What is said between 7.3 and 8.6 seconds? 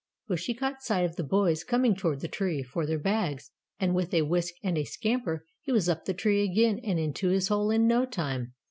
hole in no time.